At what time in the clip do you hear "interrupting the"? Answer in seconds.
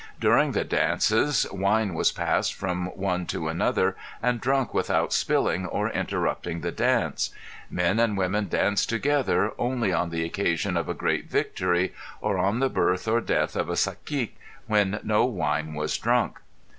5.91-6.71